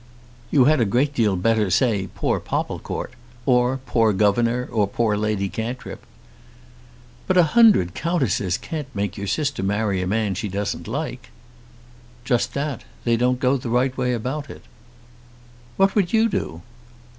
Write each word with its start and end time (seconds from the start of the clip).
"You 0.49 0.65
had 0.65 0.81
a 0.81 0.85
great 0.85 1.13
deal 1.13 1.35
better 1.35 1.69
say 1.69 2.09
poor 2.15 2.39
Popplecourt! 2.39 3.11
or 3.45 3.77
poor 3.85 4.13
governor, 4.13 4.67
or 4.71 4.87
poor 4.87 5.15
Lady 5.15 5.47
Cantrip." 5.47 6.07
"But 7.27 7.37
a 7.37 7.43
hundred 7.53 7.93
countesses 7.93 8.57
can't 8.57 8.87
make 8.95 9.15
your 9.15 9.27
sister 9.27 9.61
marry 9.61 10.01
a 10.01 10.07
man 10.07 10.33
she 10.33 10.47
doesn't 10.49 10.87
like." 10.87 11.29
"Just 12.25 12.55
that. 12.55 12.83
They 13.03 13.15
don't 13.15 13.39
go 13.39 13.57
the 13.57 13.69
right 13.69 13.95
way 13.95 14.13
about 14.13 14.49
it." 14.49 14.63
"What 15.77 15.93
would 15.93 16.11
you 16.13 16.29
do?" 16.29 16.63